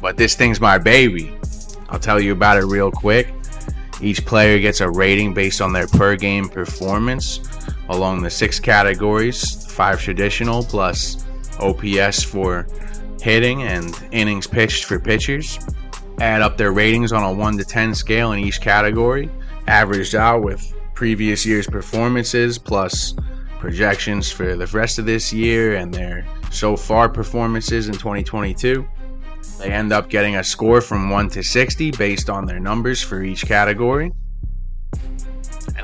But 0.00 0.16
this 0.16 0.36
thing's 0.36 0.60
my 0.60 0.78
baby. 0.78 1.36
I'll 1.88 1.98
tell 1.98 2.20
you 2.20 2.30
about 2.32 2.58
it 2.58 2.66
real 2.66 2.92
quick. 2.92 3.34
Each 4.00 4.24
player 4.24 4.60
gets 4.60 4.80
a 4.80 4.88
rating 4.88 5.34
based 5.34 5.60
on 5.60 5.72
their 5.72 5.88
per 5.88 6.14
game 6.14 6.48
performance 6.48 7.40
along 7.88 8.22
the 8.22 8.30
six 8.30 8.60
categories 8.60 9.63
five 9.74 10.00
traditional 10.00 10.62
plus 10.62 11.26
OPS 11.60 12.22
for 12.22 12.66
hitting 13.20 13.62
and 13.62 14.00
innings 14.12 14.46
pitched 14.46 14.84
for 14.84 14.98
pitchers. 14.98 15.58
Add 16.20 16.42
up 16.42 16.56
their 16.56 16.72
ratings 16.72 17.12
on 17.12 17.24
a 17.24 17.32
1 17.32 17.58
to 17.58 17.64
10 17.64 17.94
scale 17.94 18.32
in 18.32 18.38
each 18.38 18.60
category, 18.60 19.28
averaged 19.66 20.14
out 20.14 20.42
with 20.42 20.72
previous 20.94 21.44
year's 21.44 21.66
performances 21.66 22.56
plus 22.56 23.14
projections 23.58 24.30
for 24.30 24.56
the 24.56 24.66
rest 24.68 24.98
of 24.98 25.06
this 25.06 25.32
year 25.32 25.76
and 25.76 25.92
their 25.92 26.24
so 26.50 26.76
far 26.76 27.08
performances 27.08 27.88
in 27.88 27.94
2022. 27.94 28.86
They 29.58 29.70
end 29.70 29.92
up 29.92 30.08
getting 30.08 30.36
a 30.36 30.44
score 30.44 30.80
from 30.80 31.10
1 31.10 31.30
to 31.30 31.42
60 31.42 31.90
based 31.92 32.30
on 32.30 32.44
their 32.44 32.60
numbers 32.60 33.02
for 33.02 33.22
each 33.22 33.46
category. 33.46 34.12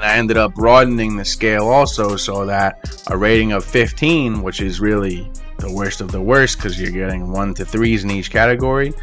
And 0.00 0.10
I 0.10 0.16
ended 0.16 0.38
up 0.38 0.54
broadening 0.54 1.14
the 1.14 1.26
scale 1.26 1.68
also 1.68 2.16
so 2.16 2.46
that 2.46 3.04
a 3.08 3.18
rating 3.18 3.52
of 3.52 3.62
15, 3.62 4.40
which 4.40 4.62
is 4.62 4.80
really 4.80 5.30
the 5.58 5.70
worst 5.70 6.00
of 6.00 6.10
the 6.10 6.22
worst 6.22 6.56
because 6.56 6.80
you're 6.80 6.90
getting 6.90 7.30
1 7.30 7.52
to 7.56 7.66
3s 7.66 8.04
in 8.04 8.10
each 8.10 8.30
category, 8.30 8.94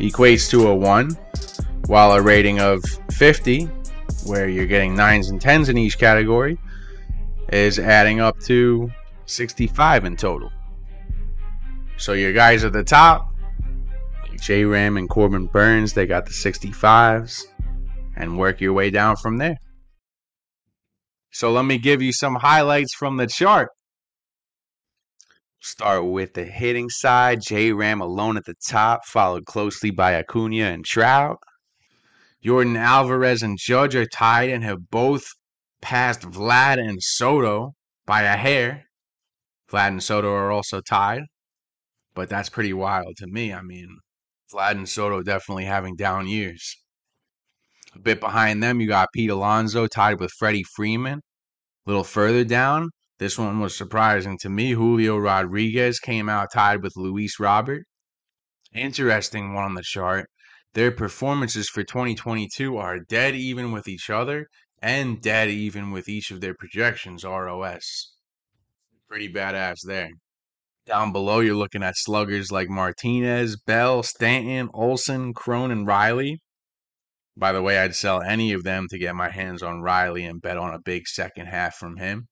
equates 0.00 0.50
to 0.50 0.66
a 0.66 0.74
1, 0.74 1.16
while 1.86 2.10
a 2.14 2.20
rating 2.20 2.58
of 2.58 2.82
50, 3.12 3.66
where 4.26 4.48
you're 4.48 4.66
getting 4.66 4.96
9s 4.96 5.30
and 5.30 5.40
10s 5.40 5.68
in 5.68 5.78
each 5.78 5.98
category, 5.98 6.58
is 7.52 7.78
adding 7.78 8.18
up 8.18 8.36
to 8.40 8.90
65 9.26 10.04
in 10.04 10.16
total. 10.16 10.50
So 11.96 12.14
your 12.14 12.32
guys 12.32 12.64
at 12.64 12.72
the 12.72 12.82
top, 12.82 13.32
J 14.40 14.64
Ram 14.64 14.96
and 14.96 15.08
Corbin 15.08 15.46
Burnes, 15.46 15.92
they 15.92 16.06
got 16.06 16.26
the 16.26 16.32
65s, 16.32 17.44
and 18.16 18.36
work 18.36 18.60
your 18.60 18.72
way 18.72 18.90
down 18.90 19.14
from 19.14 19.36
there. 19.36 19.56
So 21.32 21.52
let 21.52 21.64
me 21.64 21.78
give 21.78 22.02
you 22.02 22.12
some 22.12 22.36
highlights 22.36 22.94
from 22.94 23.16
the 23.16 23.26
chart. 23.26 23.68
Start 25.60 26.06
with 26.06 26.34
the 26.34 26.44
hitting 26.44 26.88
side. 26.88 27.40
J 27.42 27.72
Ram 27.72 28.00
alone 28.00 28.36
at 28.36 28.46
the 28.46 28.54
top, 28.68 29.04
followed 29.04 29.44
closely 29.44 29.90
by 29.90 30.14
Acuna 30.14 30.64
and 30.64 30.84
Trout. 30.84 31.38
Yordan 32.42 32.78
Alvarez 32.78 33.42
and 33.42 33.58
Judge 33.60 33.94
are 33.94 34.06
tied 34.06 34.48
and 34.48 34.64
have 34.64 34.90
both 34.90 35.26
passed 35.82 36.22
Vlad 36.22 36.78
and 36.78 37.02
Soto 37.02 37.74
by 38.06 38.22
a 38.22 38.36
hair. 38.36 38.86
Vlad 39.70 39.88
and 39.88 40.02
Soto 40.02 40.32
are 40.32 40.50
also 40.50 40.80
tied, 40.80 41.24
but 42.14 42.28
that's 42.28 42.48
pretty 42.48 42.72
wild 42.72 43.16
to 43.18 43.26
me. 43.26 43.52
I 43.52 43.62
mean, 43.62 43.98
Vlad 44.52 44.72
and 44.72 44.88
Soto 44.88 45.22
definitely 45.22 45.66
having 45.66 45.94
down 45.94 46.26
years. 46.26 46.76
A 47.94 47.98
bit 47.98 48.20
behind 48.20 48.62
them, 48.62 48.80
you 48.80 48.86
got 48.86 49.12
Pete 49.12 49.30
Alonso 49.30 49.86
tied 49.86 50.20
with 50.20 50.30
Freddie 50.38 50.64
Freeman. 50.76 51.18
A 51.18 51.90
little 51.90 52.04
further 52.04 52.44
down, 52.44 52.90
this 53.18 53.38
one 53.38 53.60
was 53.60 53.76
surprising 53.76 54.38
to 54.38 54.48
me. 54.48 54.72
Julio 54.72 55.18
Rodriguez 55.18 55.98
came 55.98 56.28
out 56.28 56.52
tied 56.52 56.82
with 56.82 56.96
Luis 56.96 57.40
Robert. 57.40 57.84
Interesting 58.72 59.52
one 59.52 59.64
on 59.64 59.74
the 59.74 59.82
chart. 59.82 60.30
Their 60.74 60.92
performances 60.92 61.68
for 61.68 61.82
2022 61.82 62.76
are 62.76 63.00
dead 63.00 63.34
even 63.34 63.72
with 63.72 63.88
each 63.88 64.08
other 64.08 64.46
and 64.80 65.20
dead 65.20 65.50
even 65.50 65.90
with 65.90 66.08
each 66.08 66.30
of 66.30 66.40
their 66.40 66.54
projections 66.54 67.24
ROS. 67.24 68.14
Pretty 69.08 69.32
badass 69.32 69.80
there. 69.84 70.10
Down 70.86 71.12
below, 71.12 71.40
you're 71.40 71.56
looking 71.56 71.82
at 71.82 71.98
sluggers 71.98 72.50
like 72.50 72.68
Martinez, 72.68 73.56
Bell, 73.66 74.02
Stanton, 74.02 74.70
Olson, 74.72 75.34
Cron, 75.34 75.70
and 75.70 75.86
Riley. 75.86 76.40
By 77.40 77.52
the 77.52 77.62
way, 77.62 77.78
I'd 77.78 77.94
sell 77.94 78.20
any 78.20 78.52
of 78.52 78.64
them 78.64 78.86
to 78.90 78.98
get 78.98 79.16
my 79.16 79.30
hands 79.30 79.62
on 79.62 79.80
Riley 79.80 80.26
and 80.26 80.42
bet 80.42 80.58
on 80.58 80.74
a 80.74 80.78
big 80.78 81.08
second 81.08 81.46
half 81.46 81.74
from 81.74 81.96
him. 81.96 82.28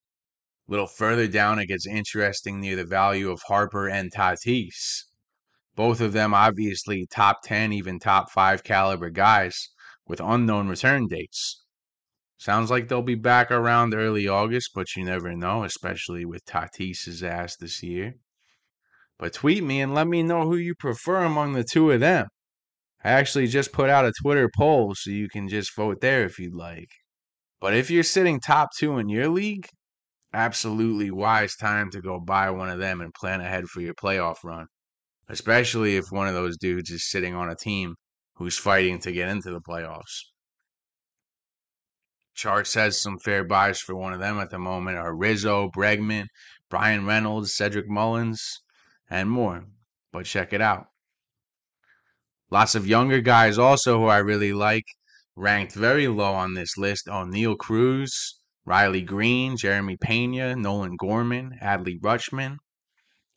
A 0.68 0.70
little 0.70 0.86
further 0.86 1.26
down, 1.26 1.58
it 1.58 1.64
gets 1.64 1.86
interesting 1.86 2.60
near 2.60 2.76
the 2.76 2.84
value 2.84 3.30
of 3.30 3.40
Harper 3.46 3.88
and 3.88 4.12
Tatis. 4.12 5.04
Both 5.74 6.02
of 6.02 6.12
them 6.12 6.34
obviously 6.34 7.06
top 7.06 7.38
10, 7.42 7.72
even 7.72 7.98
top 7.98 8.30
5 8.30 8.62
caliber 8.62 9.08
guys 9.08 9.70
with 10.06 10.20
unknown 10.20 10.68
return 10.68 11.06
dates. 11.06 11.64
Sounds 12.36 12.70
like 12.70 12.88
they'll 12.88 13.00
be 13.00 13.14
back 13.14 13.50
around 13.50 13.94
early 13.94 14.28
August, 14.28 14.72
but 14.74 14.94
you 14.94 15.06
never 15.06 15.34
know, 15.34 15.64
especially 15.64 16.26
with 16.26 16.44
Tatis's 16.44 17.22
ass 17.22 17.56
this 17.56 17.82
year. 17.82 18.12
But 19.18 19.32
tweet 19.32 19.64
me 19.64 19.80
and 19.80 19.94
let 19.94 20.06
me 20.06 20.22
know 20.22 20.42
who 20.42 20.56
you 20.56 20.74
prefer 20.74 21.24
among 21.24 21.54
the 21.54 21.64
two 21.64 21.90
of 21.92 22.00
them. 22.00 22.28
I 23.04 23.10
actually 23.10 23.46
just 23.46 23.72
put 23.72 23.90
out 23.90 24.06
a 24.06 24.12
Twitter 24.22 24.50
poll, 24.56 24.94
so 24.94 25.10
you 25.10 25.28
can 25.28 25.48
just 25.48 25.74
vote 25.74 26.00
there 26.00 26.24
if 26.24 26.38
you'd 26.38 26.54
like. 26.54 26.90
But 27.60 27.74
if 27.74 27.90
you're 27.90 28.02
sitting 28.02 28.40
top 28.40 28.70
two 28.76 28.98
in 28.98 29.08
your 29.08 29.28
league, 29.28 29.68
absolutely 30.32 31.10
wise 31.10 31.56
time 31.56 31.90
to 31.90 32.00
go 32.00 32.20
buy 32.20 32.50
one 32.50 32.70
of 32.70 32.78
them 32.78 33.00
and 33.00 33.14
plan 33.14 33.40
ahead 33.40 33.66
for 33.66 33.80
your 33.80 33.94
playoff 33.94 34.44
run. 34.44 34.66
Especially 35.28 35.96
if 35.96 36.10
one 36.10 36.28
of 36.28 36.34
those 36.34 36.56
dudes 36.56 36.90
is 36.90 37.08
sitting 37.08 37.34
on 37.34 37.50
a 37.50 37.56
team 37.56 37.94
who's 38.34 38.58
fighting 38.58 38.98
to 39.00 39.12
get 39.12 39.28
into 39.28 39.50
the 39.50 39.60
playoffs. 39.60 40.24
Chart 42.34 42.66
says 42.66 43.00
some 43.00 43.18
fair 43.18 43.42
buys 43.44 43.80
for 43.80 43.96
one 43.96 44.12
of 44.12 44.20
them 44.20 44.38
at 44.38 44.50
the 44.50 44.58
moment 44.58 44.96
are 44.96 45.14
Rizzo, 45.14 45.70
Bregman, 45.70 46.26
Bryan 46.70 47.04
Reynolds, 47.04 47.54
Cedric 47.54 47.88
Mullins, 47.88 48.60
and 49.10 49.28
more. 49.28 49.66
But 50.12 50.26
check 50.26 50.52
it 50.52 50.60
out. 50.60 50.86
Lots 52.50 52.74
of 52.74 52.86
younger 52.86 53.20
guys 53.20 53.58
also 53.58 53.98
who 53.98 54.06
I 54.06 54.18
really 54.18 54.52
like 54.52 54.86
ranked 55.36 55.74
very 55.74 56.08
low 56.08 56.32
on 56.32 56.54
this 56.54 56.76
list. 56.78 57.08
Oh, 57.08 57.24
Oneil 57.24 57.56
Cruz, 57.56 58.40
Riley 58.64 59.02
Greene, 59.02 59.56
Jeremy 59.56 59.96
Pena, 59.96 60.56
Nolan 60.56 60.96
Gorman, 60.96 61.58
Adley 61.62 62.00
Rutschman. 62.00 62.56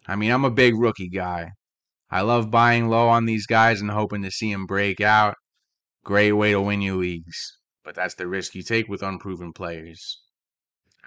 I 0.08 0.16
mean, 0.16 0.32
I'm 0.32 0.46
a 0.46 0.52
big 0.52 0.76
rookie 0.76 1.10
guy. 1.10 1.52
I 2.10 2.22
love 2.22 2.52
buying 2.52 2.90
low 2.90 3.08
on 3.08 3.26
these 3.26 3.46
guys 3.46 3.80
and 3.82 3.92
hoping 3.92 4.24
to 4.24 4.32
see 4.32 4.52
them 4.52 4.66
break 4.66 5.00
out. 5.00 5.36
Great 6.04 6.34
way 6.34 6.52
to 6.52 6.60
win 6.60 6.82
your 6.82 6.98
leagues, 6.98 7.58
but 7.86 7.96
that's 7.96 8.16
the 8.16 8.28
risk 8.28 8.56
you 8.56 8.64
take 8.64 8.90
with 8.90 9.04
unproven 9.04 9.54
players. 9.54 10.22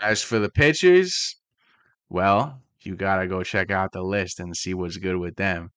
As 0.01 0.23
for 0.23 0.39
the 0.39 0.49
pitchers, 0.49 1.37
well, 2.09 2.63
you 2.81 2.97
gotta 2.97 3.27
go 3.27 3.43
check 3.43 3.71
out 3.71 3.93
the 3.93 4.03
list 4.03 4.41
and 4.41 4.57
see 4.57 4.73
what's 4.73 4.97
good 4.97 5.17
with 5.17 5.37
them. 5.37 5.71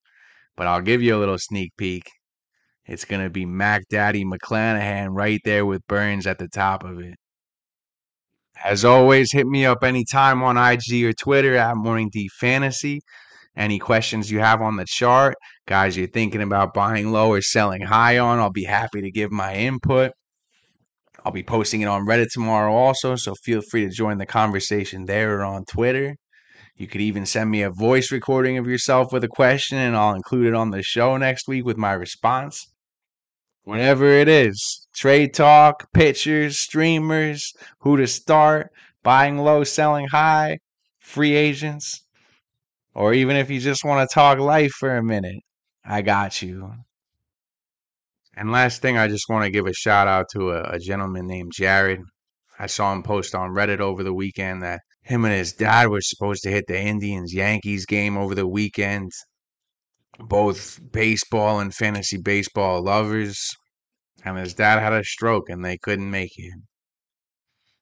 But 0.57 0.67
I'll 0.67 0.81
give 0.81 1.01
you 1.01 1.15
a 1.15 1.19
little 1.19 1.37
sneak 1.37 1.71
peek. 1.77 2.09
It's 2.85 3.05
gonna 3.05 3.29
be 3.29 3.45
Mac 3.45 3.83
Daddy 3.89 4.25
McClanahan 4.25 5.09
right 5.11 5.39
there 5.45 5.65
with 5.65 5.87
Burnes 5.87 6.27
at 6.27 6.39
the 6.39 6.47
top 6.49 6.83
of 6.83 6.99
it. 6.99 7.15
As 8.63 8.83
always, 8.83 9.31
hit 9.31 9.45
me 9.45 9.65
up 9.65 9.83
anytime 9.83 10.41
on 10.43 10.57
IG 10.57 11.05
or 11.05 11.13
Twitter 11.13 11.55
at 11.55 11.77
Morning 11.77 12.09
D 12.11 12.27
Fantasy. 12.39 13.01
Any 13.55 13.79
questions 13.79 14.31
you 14.31 14.39
have 14.39 14.61
on 14.61 14.77
the 14.77 14.85
chart, 14.87 15.35
guys 15.67 15.97
you're 15.97 16.07
thinking 16.07 16.41
about 16.41 16.73
buying 16.73 17.11
low 17.11 17.29
or 17.31 17.41
selling 17.41 17.81
high 17.81 18.17
on, 18.17 18.39
I'll 18.39 18.51
be 18.51 18.63
happy 18.63 19.01
to 19.01 19.11
give 19.11 19.31
my 19.31 19.53
input. 19.53 20.11
I'll 21.25 21.31
be 21.31 21.43
posting 21.43 21.81
it 21.81 21.87
on 21.87 22.05
Reddit 22.05 22.27
tomorrow 22.31 22.73
also, 22.73 23.15
so 23.15 23.33
feel 23.43 23.61
free 23.61 23.83
to 23.85 23.89
join 23.91 24.17
the 24.17 24.25
conversation 24.25 25.05
there 25.05 25.39
or 25.39 25.43
on 25.43 25.65
Twitter. 25.65 26.15
You 26.77 26.87
could 26.87 27.01
even 27.01 27.25
send 27.25 27.49
me 27.49 27.63
a 27.63 27.71
voice 27.71 28.11
recording 28.11 28.57
of 28.57 28.67
yourself 28.67 29.11
with 29.11 29.23
a 29.23 29.27
question, 29.27 29.77
and 29.77 29.95
I'll 29.95 30.13
include 30.13 30.47
it 30.47 30.53
on 30.53 30.69
the 30.69 30.83
show 30.83 31.17
next 31.17 31.47
week 31.47 31.65
with 31.65 31.77
my 31.77 31.93
response 31.93 32.65
whatever 33.67 34.05
it 34.07 34.29
is 34.29 34.87
trade 34.95 35.33
talk, 35.33 35.91
pitchers, 35.91 36.57
streamers, 36.57 37.51
who 37.81 37.97
to 37.97 38.07
start, 38.07 38.69
buying 39.03 39.37
low, 39.37 39.61
selling 39.65 40.07
high, 40.07 40.57
free 41.01 41.35
agents, 41.35 42.01
or 42.95 43.13
even 43.13 43.35
if 43.35 43.49
you 43.49 43.59
just 43.59 43.83
want 43.83 44.09
to 44.09 44.13
talk 44.13 44.39
life 44.39 44.71
for 44.71 44.95
a 44.95 45.03
minute, 45.03 45.43
I 45.83 46.01
got 46.01 46.41
you. 46.41 46.71
And 48.37 48.53
last 48.53 48.81
thing, 48.81 48.97
I 48.97 49.09
just 49.09 49.27
want 49.27 49.43
to 49.43 49.51
give 49.51 49.67
a 49.67 49.73
shout 49.73 50.07
out 50.07 50.27
to 50.31 50.51
a, 50.51 50.75
a 50.75 50.79
gentleman 50.79 51.27
named 51.27 51.51
Jared. 51.53 51.99
I 52.57 52.67
saw 52.67 52.93
him 52.93 53.03
post 53.03 53.35
on 53.35 53.49
Reddit 53.49 53.81
over 53.81 54.01
the 54.01 54.13
weekend 54.13 54.63
that 54.63 54.79
him 55.07 55.25
and 55.25 55.33
his 55.33 55.53
dad 55.53 55.87
were 55.87 56.01
supposed 56.01 56.43
to 56.43 56.51
hit 56.51 56.65
the 56.67 56.79
Indians 56.79 57.33
Yankees 57.33 57.85
game 57.85 58.17
over 58.17 58.35
the 58.35 58.47
weekend 58.47 59.11
both 60.19 60.79
baseball 60.91 61.59
and 61.59 61.73
fantasy 61.73 62.17
baseball 62.17 62.81
lovers. 62.81 63.55
And 64.25 64.37
his 64.37 64.53
dad 64.53 64.79
had 64.79 64.93
a 64.93 65.03
stroke 65.03 65.49
and 65.49 65.63
they 65.63 65.77
couldn't 65.77 66.09
make 66.09 66.31
it. 66.37 66.53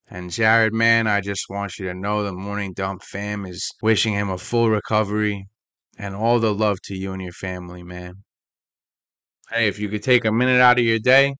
And 0.08 0.30
Jared, 0.30 0.72
man, 0.72 1.06
I 1.08 1.20
just 1.20 1.46
want 1.48 1.78
you 1.78 1.86
to 1.86 1.94
know 1.94 2.22
the 2.22 2.32
Morning 2.32 2.72
Dump 2.72 3.02
fam 3.02 3.44
is 3.44 3.68
wishing 3.82 4.12
him 4.12 4.30
a 4.30 4.38
full 4.38 4.70
recovery 4.70 5.46
and 5.98 6.14
all 6.14 6.38
the 6.38 6.54
love 6.54 6.78
to 6.84 6.94
you 6.94 7.12
and 7.12 7.22
your 7.22 7.32
family, 7.32 7.82
man. 7.82 8.14
Hey, 9.50 9.66
if 9.66 9.78
you 9.78 9.88
could 9.88 10.02
take 10.02 10.24
a 10.24 10.30
minute 10.30 10.60
out 10.60 10.78
of 10.78 10.84
your 10.84 10.98
day 10.98 11.34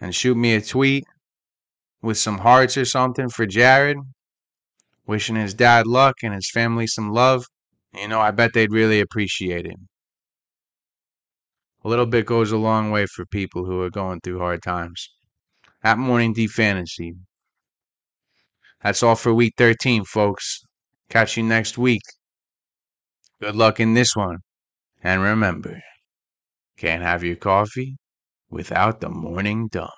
and 0.00 0.14
shoot 0.14 0.36
me 0.36 0.54
a 0.54 0.60
tweet 0.60 1.04
with 2.02 2.18
some 2.18 2.38
hearts 2.38 2.76
or 2.76 2.84
something 2.84 3.28
for 3.28 3.46
Jared, 3.46 3.98
wishing 5.06 5.36
his 5.36 5.54
dad 5.54 5.86
luck 5.86 6.16
and 6.22 6.34
his 6.34 6.50
family 6.50 6.86
some 6.86 7.12
love, 7.12 7.46
you 7.92 8.08
know, 8.08 8.20
I 8.20 8.30
bet 8.30 8.52
they'd 8.54 8.72
really 8.72 9.00
appreciate 9.00 9.66
it 9.66 9.76
a 11.84 11.88
little 11.88 12.06
bit 12.06 12.24
goes 12.24 12.50
a 12.50 12.56
long 12.56 12.90
way 12.90 13.06
for 13.06 13.26
people 13.26 13.66
who 13.66 13.82
are 13.82 13.90
going 13.90 14.20
through 14.20 14.38
hard 14.38 14.62
times. 14.62 15.10
At 15.82 15.98
Morning 15.98 16.32
D 16.32 16.46
Fantasy. 16.46 17.14
That's 18.82 19.02
all 19.02 19.16
for 19.16 19.34
week 19.34 19.54
13, 19.58 20.04
folks. 20.04 20.60
Catch 21.10 21.36
you 21.36 21.42
next 21.42 21.76
week. 21.76 22.02
Good 23.40 23.54
luck 23.54 23.80
in 23.80 23.92
this 23.92 24.16
one. 24.16 24.38
And 25.02 25.20
remember, 25.20 25.82
can't 26.78 27.02
have 27.02 27.22
your 27.22 27.36
coffee 27.36 27.96
without 28.48 29.00
the 29.00 29.10
morning 29.10 29.68
dump. 29.68 29.90